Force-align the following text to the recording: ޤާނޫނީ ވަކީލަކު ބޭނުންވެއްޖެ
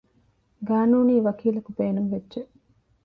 ޤާނޫނީ 0.67 1.15
ވަކީލަކު 1.27 1.69
ބޭނުންވެއްޖެ 1.77 2.41